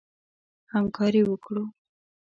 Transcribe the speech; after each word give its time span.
همکاري 0.73 1.21
وکړو. 1.25 1.63